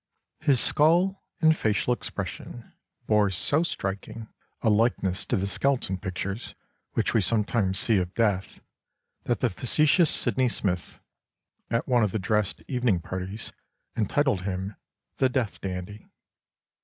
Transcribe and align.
His 0.39 0.59
skull 0.59 1.21
and 1.41 1.55
facial 1.55 1.93
expression 1.93 2.73
bore 3.05 3.29
so 3.29 3.61
striking 3.61 4.29
a 4.63 4.69
likeness 4.71 5.27
to 5.27 5.37
the 5.37 5.45
skeleton 5.45 5.99
pictures 5.99 6.55
which 6.93 7.13
we 7.13 7.21
sometimes 7.21 7.77
see 7.77 7.99
of 7.99 8.11
Death, 8.15 8.61
that 9.25 9.41
the 9.41 9.49
facetious 9.51 10.09
Sydney 10.09 10.49
Smith 10.49 10.99
(at 11.69 11.87
one 11.87 12.03
of 12.03 12.11
the 12.13 12.17
dressed 12.17 12.63
evening 12.67 12.99
parties...) 12.99 13.51
entitled 13.95 14.41
him 14.41 14.75
the 15.17 15.29
'Death 15.29 15.61
dandy. 15.61 16.09